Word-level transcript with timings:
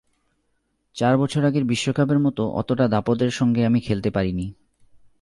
চার 0.95 1.17
বছর 1.17 1.45
আগের 1.45 1.63
বিশ্বকাপের 1.63 2.19
মতো 2.19 2.43
অতটা 2.49 2.87
দাপটের 2.87 3.31
সঙ্গে 3.31 3.65
আমি 3.65 3.79
খেলতে 3.79 4.09
পারিনি। 4.11 4.53